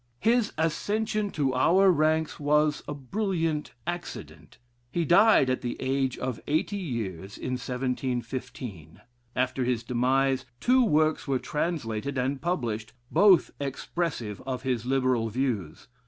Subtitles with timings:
[0.21, 4.57] His accession to our ranks was a brilliant accident.
[4.91, 8.99] He died, at the age of eighty years, in 1715.
[9.35, 15.87] After his demise, two works were translated (and published,) both expressive of his liberal views.